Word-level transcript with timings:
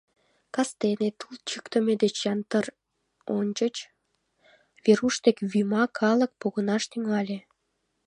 Кастене, 0.55 1.09
тул 1.19 1.35
чӱктымӧ 1.49 1.93
деч 2.03 2.15
ятыр 2.33 2.65
ончыч, 3.37 3.75
Веруш 4.83 5.15
дек 5.25 5.37
вӱма 5.51 5.83
калык 5.99 6.31
погынаш 6.41 6.83
тӱҥале. 6.91 7.39